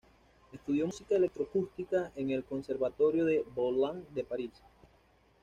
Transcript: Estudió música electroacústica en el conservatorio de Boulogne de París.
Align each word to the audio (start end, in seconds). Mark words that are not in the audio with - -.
Estudió 0.51 0.87
música 0.87 1.15
electroacústica 1.15 2.11
en 2.15 2.31
el 2.31 2.43
conservatorio 2.43 3.23
de 3.23 3.45
Boulogne 3.53 4.03
de 4.15 4.23
París. 4.23 4.51